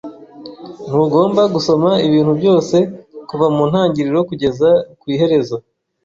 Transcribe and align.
Ntugomba 0.87 1.41
gusoma 1.53 1.91
ibintu 2.07 2.31
byose 2.39 2.77
kuva 3.29 3.45
mu 3.55 3.63
ntangiriro 3.71 4.19
kugeza 4.29 4.69
ku 4.99 5.05
iherezo. 5.13 5.55